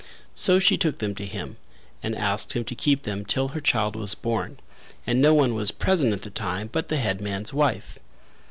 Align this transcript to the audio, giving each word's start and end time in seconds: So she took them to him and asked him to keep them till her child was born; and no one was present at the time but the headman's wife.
So 0.33 0.57
she 0.57 0.79
took 0.79 0.97
them 0.97 1.13
to 1.13 1.25
him 1.27 1.57
and 2.01 2.17
asked 2.17 2.53
him 2.53 2.63
to 2.63 2.73
keep 2.73 3.03
them 3.03 3.23
till 3.23 3.49
her 3.49 3.61
child 3.61 3.95
was 3.95 4.15
born; 4.15 4.57
and 5.05 5.21
no 5.21 5.35
one 5.35 5.53
was 5.53 5.69
present 5.69 6.11
at 6.11 6.23
the 6.23 6.31
time 6.31 6.69
but 6.73 6.87
the 6.87 6.97
headman's 6.97 7.53
wife. 7.53 7.99